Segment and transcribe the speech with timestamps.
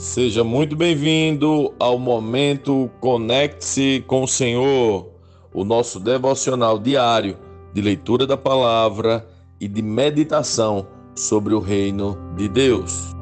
[0.00, 5.10] Seja muito bem-vindo ao momento Conecte-se com o Senhor,
[5.52, 7.36] o nosso devocional diário
[7.74, 9.28] de leitura da palavra
[9.60, 13.14] e de meditação sobre o reino de Deus.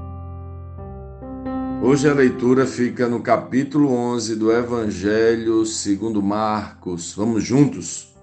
[1.83, 7.13] Hoje a leitura fica no capítulo 11 do Evangelho segundo Marcos.
[7.13, 8.15] Vamos juntos?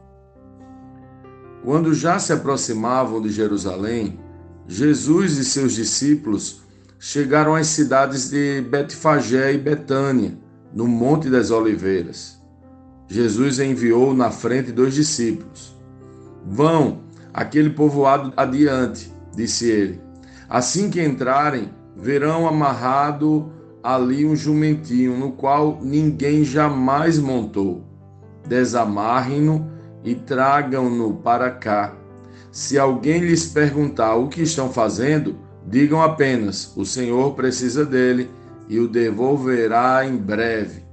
[1.61, 4.17] Quando já se aproximavam de Jerusalém,
[4.65, 6.63] Jesus e seus discípulos
[6.99, 10.37] chegaram às cidades de Betfagé e Betânia,
[10.73, 12.41] no Monte das Oliveiras.
[13.07, 15.75] Jesus enviou na frente dois discípulos.
[16.45, 17.01] Vão,
[17.33, 20.01] aquele povoado adiante, disse ele.
[20.49, 23.51] Assim que entrarem, verão amarrado
[23.83, 27.83] ali um jumentinho, no qual ninguém jamais montou.
[28.47, 29.71] Desamarrem-no
[30.03, 31.95] e tragam-no para cá.
[32.51, 35.37] Se alguém lhes perguntar o que estão fazendo,
[35.67, 38.29] Digam apenas: o Senhor precisa dele
[38.69, 40.83] e o devolverá em breve.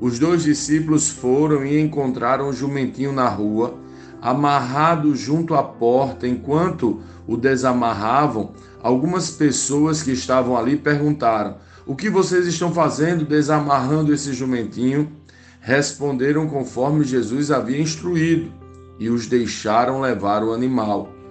[0.00, 3.78] Os dois discípulos foram e encontraram o jumentinho na rua,
[4.20, 6.26] amarrado junto à porta.
[6.26, 14.12] Enquanto o desamarravam, algumas pessoas que estavam ali perguntaram: O que vocês estão fazendo desamarrando
[14.12, 15.12] esse jumentinho?
[15.60, 18.52] Responderam conforme Jesus havia instruído
[18.98, 21.21] e os deixaram levar o animal.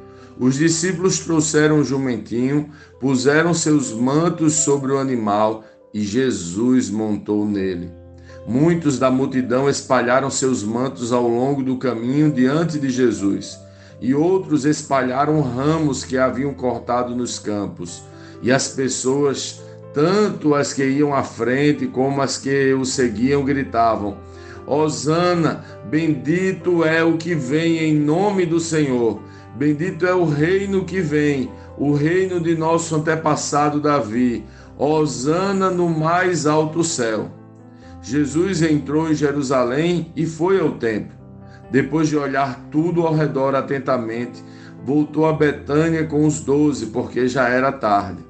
[0.42, 2.68] Os discípulos trouxeram o jumentinho,
[3.00, 7.92] puseram seus mantos sobre o animal e Jesus montou nele.
[8.48, 13.56] Muitos da multidão espalharam seus mantos ao longo do caminho diante de Jesus,
[14.02, 18.02] e outros espalharam ramos que haviam cortado nos campos.
[18.42, 19.62] E as pessoas,
[19.94, 24.18] tanto as que iam à frente como as que o seguiam, gritavam:
[24.66, 29.22] Hosana, bendito é o que vem em nome do Senhor.
[29.56, 34.44] Bendito é o reino que vem, o reino de nosso antepassado Davi.
[34.78, 37.30] Hosana no mais alto céu.
[38.02, 41.16] Jesus entrou em Jerusalém e foi ao templo.
[41.70, 44.44] Depois de olhar tudo ao redor atentamente,
[44.84, 48.24] voltou a Betânia com os doze, porque já era tarde.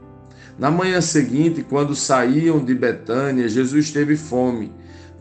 [0.60, 4.72] Na manhã seguinte, quando saíam de Betânia, Jesus teve fome.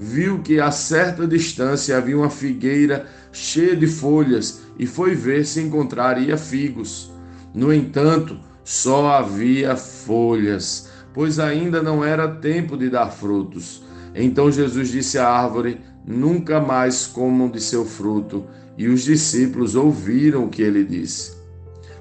[0.03, 5.61] Viu que a certa distância havia uma figueira cheia de folhas e foi ver se
[5.61, 7.13] encontraria figos.
[7.53, 13.85] No entanto, só havia folhas, pois ainda não era tempo de dar frutos.
[14.15, 18.47] Então Jesus disse à árvore: Nunca mais comam de seu fruto.
[18.79, 21.37] E os discípulos ouviram o que ele disse.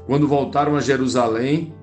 [0.06, 1.74] Quando voltaram a Jerusalém,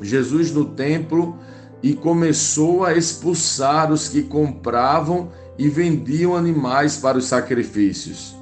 [0.00, 1.36] Jesus no templo
[1.82, 8.40] e começou a expulsar os que compravam e vendiam animais para os sacrifícios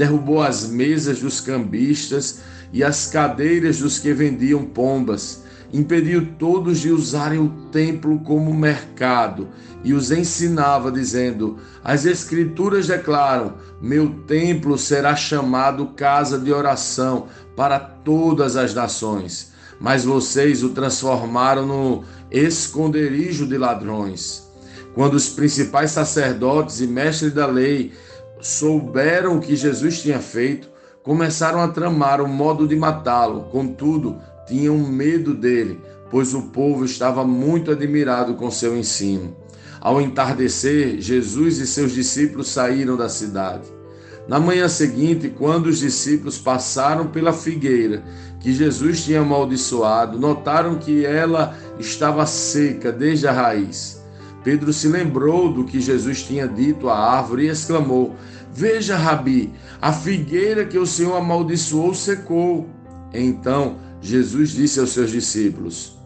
[0.00, 2.40] derrubou as mesas dos cambistas
[2.72, 5.42] e as cadeiras dos que vendiam pombas,
[5.72, 9.48] impediu todos de usarem o templo como mercado
[9.84, 17.78] e os ensinava, dizendo: As Escrituras declaram: Meu templo será chamado casa de oração para
[17.78, 19.52] todas as nações.
[19.80, 24.46] Mas vocês o transformaram no esconderijo de ladrões.
[24.94, 27.92] Quando os principais sacerdotes e mestres da lei
[28.40, 30.68] souberam o que Jesus tinha feito,
[31.02, 33.44] começaram a tramar o modo de matá-lo.
[33.50, 35.80] Contudo, tinham medo dele,
[36.10, 39.34] pois o povo estava muito admirado com seu ensino.
[39.80, 43.79] Ao entardecer, Jesus e seus discípulos saíram da cidade.
[44.28, 48.02] Na manhã seguinte, quando os discípulos passaram pela figueira
[48.38, 54.00] que Jesus tinha amaldiçoado, notaram que ela estava seca desde a raiz.
[54.42, 58.14] Pedro se lembrou do que Jesus tinha dito à árvore e exclamou:
[58.52, 62.68] Veja, Rabi, a figueira que o Senhor amaldiçoou secou.
[63.12, 65.98] Então Jesus disse aos seus discípulos: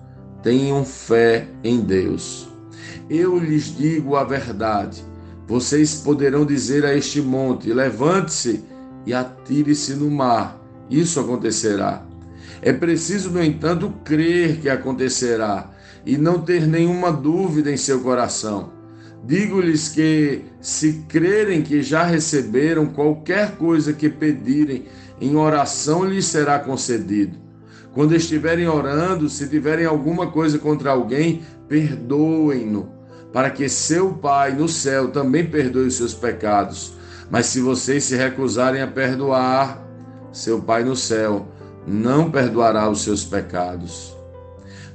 [0.43, 2.49] Tenham fé em Deus.
[3.09, 5.05] Eu lhes digo a verdade.
[5.47, 8.65] Vocês poderão dizer a este monte: Levante-se
[9.07, 10.61] e atire-se no mar.
[10.91, 12.03] Isso acontecerá.
[12.63, 15.71] É preciso, no entanto, crer que acontecerá
[16.07, 18.73] e não ter nenhuma dúvida em seu coração.
[19.27, 24.85] Digo-lhes que, se crerem que já receberam qualquer coisa que pedirem,
[25.21, 27.39] em oração lhes será concedido.
[27.95, 32.89] Quando estiverem orando, se tiverem alguma coisa contra alguém, perdoem-no,
[33.35, 36.93] para que seu Pai no céu também perdoe os seus pecados.
[37.29, 39.85] Mas se vocês se recusarem a perdoar,
[40.31, 41.49] seu Pai no céu
[41.85, 44.17] não perdoará os seus pecados.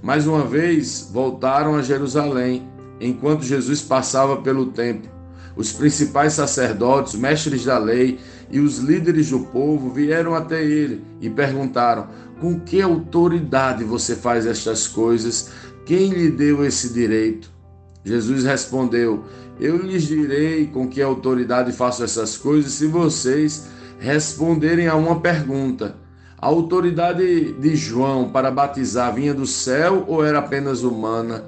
[0.02, 2.66] Mais uma vez, voltaram a Jerusalém,
[3.02, 5.12] enquanto Jesus passava pelo templo.
[5.58, 8.20] Os principais sacerdotes, mestres da lei
[8.50, 12.08] e os líderes do povo vieram até ele e perguntaram:
[12.40, 15.52] Com que autoridade você faz estas coisas?
[15.86, 17.59] Quem lhe deu esse direito?
[18.04, 19.26] Jesus respondeu:
[19.60, 23.68] Eu lhes direi com que autoridade faço essas coisas se vocês
[24.00, 25.96] responderem a uma pergunta.
[26.38, 31.44] A autoridade de João para batizar vinha do céu ou era apenas humana?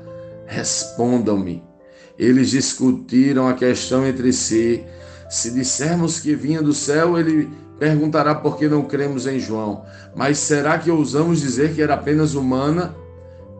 [0.45, 1.63] Respondam-me.
[2.19, 4.83] Eles discutiram a questão entre si.
[5.30, 7.50] Se dissermos que vinha do céu, ele
[7.80, 9.86] perguntará por que não cremos em João.
[10.13, 12.94] Mas será que ousamos dizer que era apenas humana?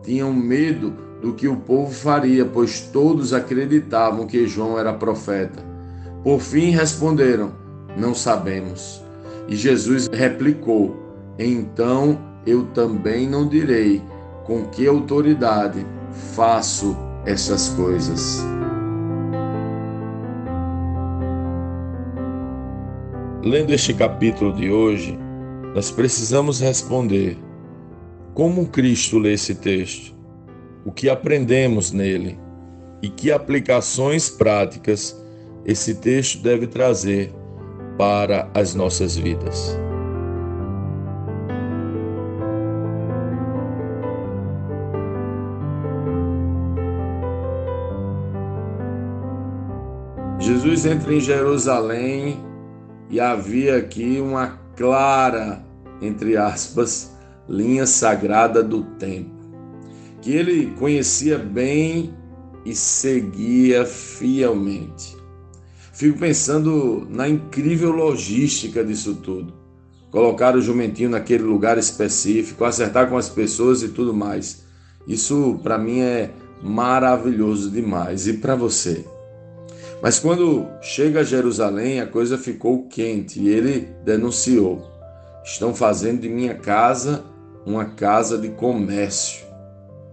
[0.04, 5.64] Tinham medo do que o povo faria, pois todos acreditavam que João era profeta.
[6.24, 7.52] Por fim responderam:
[7.96, 9.00] Não sabemos.
[9.48, 10.96] E Jesus replicou:
[11.38, 14.02] Então eu também não direi
[14.44, 15.86] com que autoridade
[16.34, 18.44] faço essas coisas.
[23.44, 25.18] Lendo este capítulo de hoje,
[25.74, 27.36] nós precisamos responder
[28.34, 30.21] como Cristo lê esse texto
[30.84, 32.38] o que aprendemos nele
[33.02, 35.20] e que aplicações práticas
[35.64, 37.32] esse texto deve trazer
[37.96, 39.76] para as nossas vidas.
[50.38, 52.44] Jesus entra em Jerusalém
[53.08, 55.64] e havia aqui uma clara,
[56.00, 57.16] entre aspas,
[57.48, 59.31] linha sagrada do templo
[60.22, 62.14] que ele conhecia bem
[62.64, 65.16] e seguia fielmente.
[65.92, 69.52] Fico pensando na incrível logística disso tudo.
[70.10, 74.62] Colocar o jumentinho naquele lugar específico, acertar com as pessoas e tudo mais.
[75.08, 76.30] Isso para mim é
[76.62, 78.28] maravilhoso demais.
[78.28, 79.04] E para você?
[80.00, 84.88] Mas quando chega a Jerusalém, a coisa ficou quente e ele denunciou:
[85.44, 87.24] Estão fazendo de minha casa
[87.64, 89.51] uma casa de comércio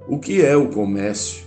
[0.09, 1.45] o que é o comércio,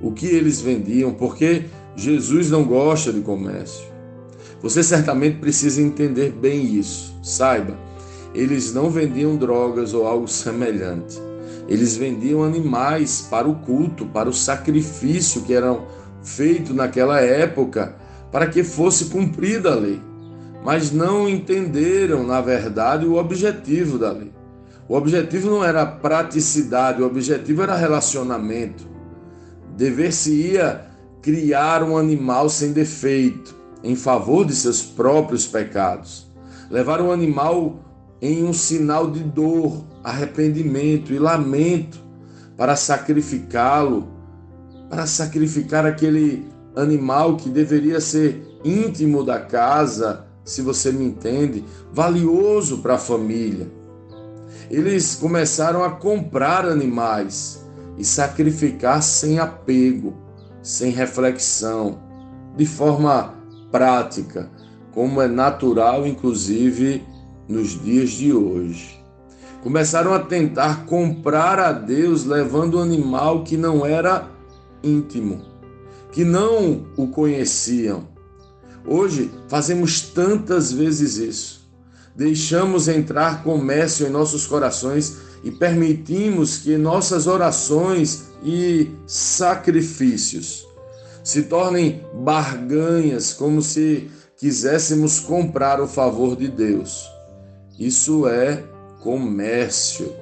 [0.00, 3.86] o que eles vendiam, porque Jesus não gosta de comércio.
[4.62, 7.14] Você certamente precisa entender bem isso.
[7.22, 7.76] Saiba,
[8.34, 11.20] eles não vendiam drogas ou algo semelhante.
[11.68, 15.86] Eles vendiam animais para o culto, para o sacrifício que eram
[16.22, 17.94] feito naquela época,
[18.32, 20.00] para que fosse cumprida a lei.
[20.64, 24.37] Mas não entenderam, na verdade, o objetivo da lei.
[24.88, 28.88] O objetivo não era praticidade, o objetivo era relacionamento.
[29.76, 30.86] Dever-se-ia
[31.20, 33.54] criar um animal sem defeito,
[33.84, 36.26] em favor de seus próprios pecados.
[36.70, 37.84] Levar um animal
[38.22, 41.98] em um sinal de dor, arrependimento e lamento
[42.56, 44.08] para sacrificá-lo,
[44.88, 51.62] para sacrificar aquele animal que deveria ser íntimo da casa, se você me entende,
[51.92, 53.77] valioso para a família
[54.70, 57.64] eles começaram a comprar animais
[57.96, 60.14] e sacrificar sem apego,
[60.62, 61.98] sem reflexão,
[62.56, 63.34] de forma
[63.70, 64.50] prática,
[64.92, 67.02] como é natural, inclusive,
[67.48, 69.02] nos dias de hoje.
[69.62, 74.28] Começaram a tentar comprar a Deus levando um animal que não era
[74.82, 75.42] íntimo,
[76.12, 78.06] que não o conheciam.
[78.86, 81.57] Hoje fazemos tantas vezes isso
[82.18, 90.66] deixamos entrar comércio em nossos corações e permitimos que nossas orações e sacrifícios
[91.22, 97.08] se tornem barganhas, como se quiséssemos comprar o favor de Deus.
[97.78, 98.64] Isso é
[99.00, 100.12] comércio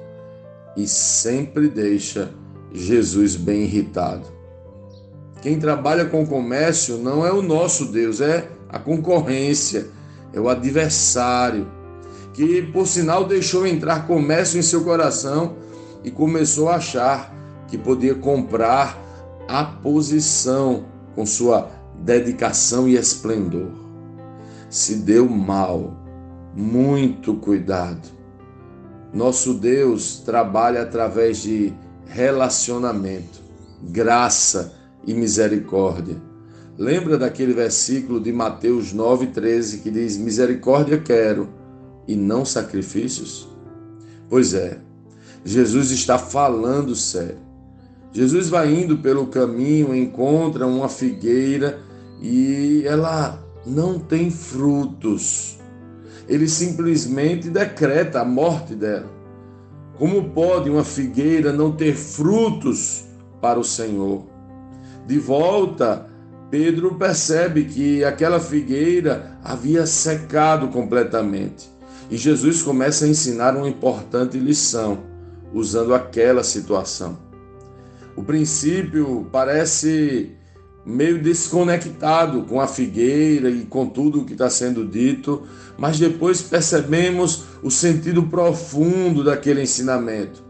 [0.75, 2.29] e sempre deixa
[2.71, 4.27] Jesus bem irritado.
[5.41, 9.87] Quem trabalha com comércio não é o nosso Deus, é a concorrência,
[10.31, 11.75] é o adversário
[12.37, 15.55] que por sinal deixou entrar comércio em seu coração
[16.03, 17.33] e começou a achar
[17.67, 18.95] que podia comprar
[19.47, 23.71] a posição com sua dedicação e esplendor.
[24.69, 25.97] Se deu mal,
[26.55, 28.07] muito cuidado.
[29.11, 31.73] Nosso Deus trabalha através de
[32.05, 33.41] relacionamento,
[33.81, 34.75] graça
[35.07, 36.21] e misericórdia.
[36.77, 41.57] Lembra daquele versículo de Mateus 9,13 que diz: Misericórdia quero
[42.07, 43.47] e não sacrifícios?
[44.29, 44.79] Pois é,
[45.43, 47.39] Jesus está falando sério.
[48.11, 51.79] Jesus vai indo pelo caminho, encontra uma figueira
[52.21, 55.59] e ela não tem frutos.
[56.27, 59.09] Ele simplesmente decreta a morte dela.
[59.97, 63.05] Como pode uma figueira não ter frutos
[63.41, 64.25] para o Senhor?
[65.07, 66.07] De volta,
[66.49, 71.69] Pedro percebe que aquela figueira havia secado completamente.
[72.09, 75.03] E Jesus começa a ensinar uma importante lição
[75.53, 77.17] usando aquela situação.
[78.15, 80.31] O princípio parece
[80.85, 85.43] meio desconectado com a figueira e com tudo o que está sendo dito,
[85.77, 90.41] mas depois percebemos o sentido profundo daquele ensinamento.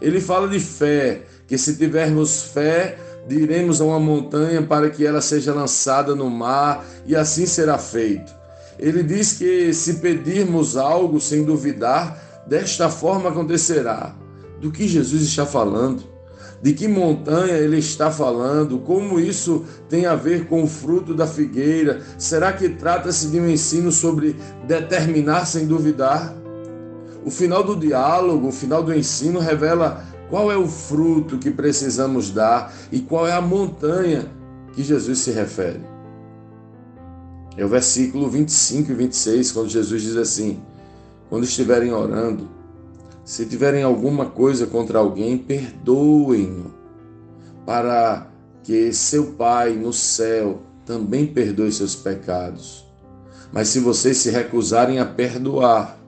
[0.00, 5.20] Ele fala de fé, que se tivermos fé, diremos a uma montanha para que ela
[5.20, 8.41] seja lançada no mar, e assim será feito.
[8.78, 14.14] Ele diz que se pedirmos algo sem duvidar, desta forma acontecerá.
[14.60, 16.04] Do que Jesus está falando?
[16.62, 18.78] De que montanha ele está falando?
[18.78, 22.00] Como isso tem a ver com o fruto da figueira?
[22.16, 24.36] Será que trata-se de um ensino sobre
[24.66, 26.34] determinar sem duvidar?
[27.24, 32.30] O final do diálogo, o final do ensino revela qual é o fruto que precisamos
[32.30, 34.30] dar e qual é a montanha
[34.72, 35.91] que Jesus se refere.
[37.56, 40.60] É o versículo 25 e 26, quando Jesus diz assim:
[41.28, 42.48] Quando estiverem orando,
[43.24, 46.72] se tiverem alguma coisa contra alguém, perdoem-no,
[47.66, 48.26] para
[48.62, 52.84] que seu Pai no céu também perdoe seus pecados.
[53.52, 55.98] Mas se vocês se recusarem a perdoar,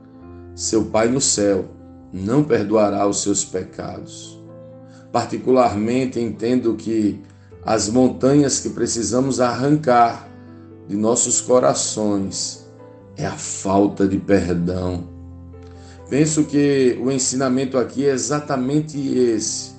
[0.55, 1.67] seu Pai no céu
[2.13, 4.41] não perdoará os seus pecados.
[5.13, 7.21] Particularmente entendo que
[7.65, 10.29] as montanhas que precisamos arrancar
[10.89, 12.67] de nossos corações
[13.17, 15.09] é a falta de perdão.
[16.09, 19.73] Penso que o ensinamento aqui é exatamente esse.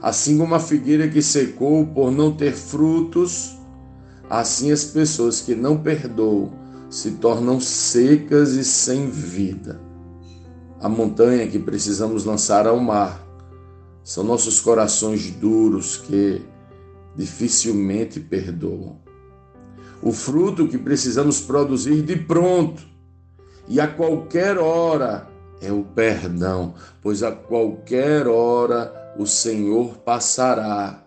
[0.00, 3.56] Assim como a figueira que secou por não ter frutos,
[4.30, 6.52] assim as pessoas que não perdoam
[6.88, 9.86] se tornam secas e sem vida
[10.80, 13.24] a montanha que precisamos lançar ao mar.
[14.04, 16.42] São nossos corações duros que
[17.16, 19.00] dificilmente perdoam.
[20.02, 22.82] O fruto que precisamos produzir de pronto
[23.68, 25.28] e a qualquer hora
[25.60, 31.04] é o perdão, pois a qualquer hora o Senhor passará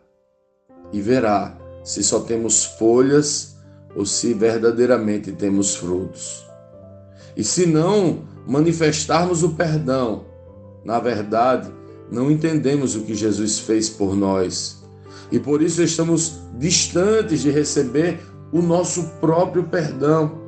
[0.92, 3.58] e verá se só temos folhas
[3.96, 6.46] ou se verdadeiramente temos frutos.
[7.36, 10.26] E se não manifestarmos o perdão,
[10.84, 11.72] na verdade,
[12.12, 14.84] não entendemos o que Jesus fez por nós.
[15.32, 18.20] E por isso estamos distantes de receber
[18.52, 20.40] o nosso próprio perdão.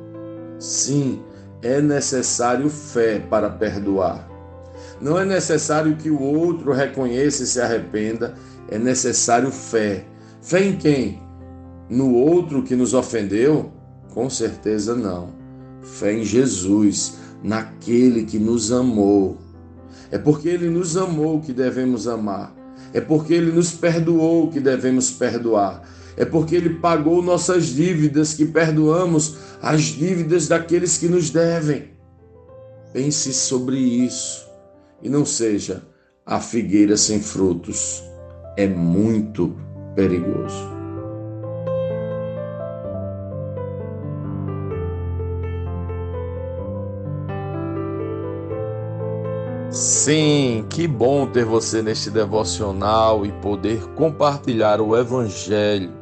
[0.58, 1.22] Sim,
[1.62, 4.28] é necessário fé para perdoar.
[5.00, 8.34] Não é necessário que o outro reconheça e se arrependa,
[8.68, 10.04] é necessário fé.
[10.40, 11.20] Fé em quem?
[11.88, 13.72] No outro que nos ofendeu?
[14.14, 15.30] Com certeza não.
[15.82, 19.38] Fé em Jesus naquele que nos amou.
[20.10, 22.54] É porque ele nos amou que devemos amar.
[22.92, 25.82] É porque ele nos perdoou que devemos perdoar.
[26.16, 31.90] É porque ele pagou nossas dívidas que perdoamos as dívidas daqueles que nos devem.
[32.92, 34.46] Pense sobre isso
[35.02, 35.82] e não seja
[36.26, 38.02] a figueira sem frutos.
[38.56, 39.56] É muito
[39.94, 40.72] perigoso.
[49.70, 56.01] Sim, que bom ter você neste devocional e poder compartilhar o Evangelho.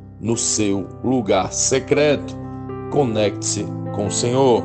[0.21, 2.37] no seu lugar secreto.
[2.91, 4.63] Conecte-se com o Senhor.